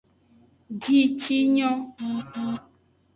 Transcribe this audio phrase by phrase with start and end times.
[0.81, 1.69] Jicinyo.